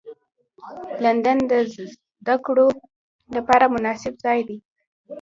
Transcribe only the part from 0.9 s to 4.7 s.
لندن د زدهکړو لپاره مناسب ځای دی